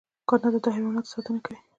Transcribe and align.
کاناډا 0.27 0.59
د 0.63 0.67
حیواناتو 0.75 1.11
ساتنه 1.13 1.39
کوي. 1.45 1.57